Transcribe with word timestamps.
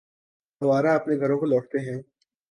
اوروہ 0.61 0.93
اپنے 0.95 1.13
گھروں 1.19 1.37
کو 1.39 1.45
لوٹتے 1.45 1.79
ہیں۔ 1.79 1.99